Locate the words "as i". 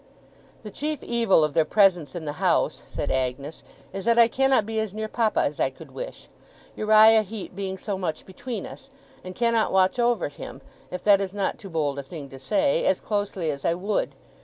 5.41-5.69, 13.51-13.75